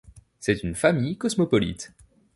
C’est 0.39 0.63
une 0.63 0.73
famille 0.73 1.15
cosmopolite. 1.15 1.93